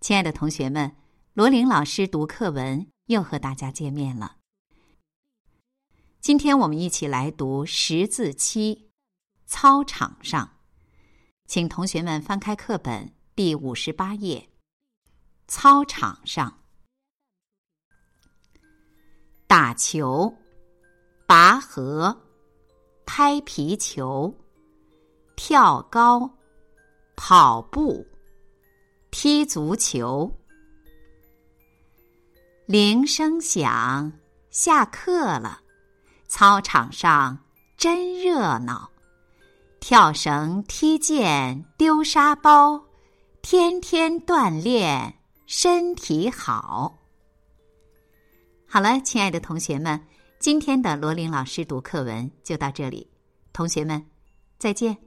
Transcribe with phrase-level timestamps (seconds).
[0.00, 0.94] 亲爱的同学们，
[1.32, 4.36] 罗琳老师读课文又和大家见面了。
[6.20, 8.90] 今天我们一起来读识字七，
[9.46, 10.58] 操场上，
[11.46, 14.50] 请同学们翻开课本第五十八页。
[15.48, 16.63] 操场上，
[19.56, 20.34] 打球、
[21.26, 22.22] 拔河、
[23.06, 24.34] 拍皮球、
[25.36, 26.28] 跳高、
[27.14, 28.04] 跑步。
[29.12, 30.28] 踢足球，
[32.66, 34.10] 铃声响，
[34.50, 35.60] 下课了。
[36.26, 37.38] 操场上
[37.76, 38.90] 真热闹，
[39.78, 42.84] 跳绳、踢毽、丢沙包，
[43.40, 45.14] 天天锻炼，
[45.46, 46.98] 身体好。
[48.74, 50.00] 好了，亲爱的同学们，
[50.40, 53.08] 今天的罗琳老师读课文就到这里，
[53.52, 54.04] 同学们
[54.58, 54.98] 再见。